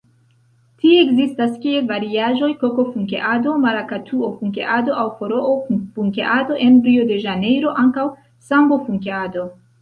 Tie 0.83 0.93
ekzistas 0.99 1.51
kiel 1.65 1.83
variaĵoj 1.91 2.49
"koko-funkeado", 2.63 3.53
"marakatuo-funkeado" 3.65 4.95
aŭ 5.03 5.05
"foroo-funkeado", 5.21 6.59
en 6.69 6.81
Rio-de-Ĵanejro 6.89 7.77
ankaŭ 7.85 8.09
"sambo-funkeado". 8.49 9.47